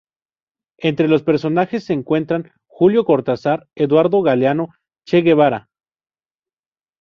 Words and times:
Entre 0.79 1.07
los 1.07 1.21
personajes 1.21 1.83
se 1.83 1.93
encuentran: 1.93 2.53
Julio 2.65 3.05
Cortázar, 3.05 3.67
Eduardo 3.75 4.23
Galeano, 4.23 4.69
Che 5.05 5.21
Guevara. 5.21 5.69